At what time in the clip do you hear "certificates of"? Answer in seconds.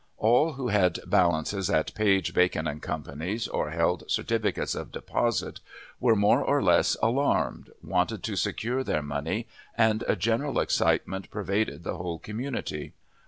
4.09-4.91